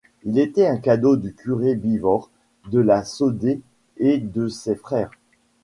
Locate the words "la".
2.79-3.03